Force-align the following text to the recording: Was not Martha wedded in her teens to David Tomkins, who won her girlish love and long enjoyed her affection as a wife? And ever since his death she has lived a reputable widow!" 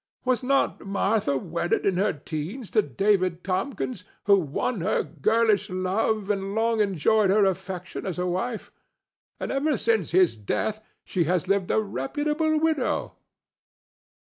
Was 0.25 0.41
not 0.41 0.83
Martha 0.83 1.37
wedded 1.37 1.85
in 1.85 1.97
her 1.97 2.11
teens 2.11 2.71
to 2.71 2.81
David 2.81 3.43
Tomkins, 3.43 4.03
who 4.25 4.35
won 4.35 4.81
her 4.81 5.03
girlish 5.03 5.69
love 5.69 6.31
and 6.31 6.55
long 6.55 6.81
enjoyed 6.81 7.29
her 7.29 7.45
affection 7.45 8.07
as 8.07 8.17
a 8.17 8.25
wife? 8.25 8.71
And 9.39 9.51
ever 9.51 9.77
since 9.77 10.09
his 10.09 10.35
death 10.37 10.83
she 11.05 11.25
has 11.25 11.47
lived 11.47 11.69
a 11.69 11.79
reputable 11.79 12.59
widow!" 12.59 13.13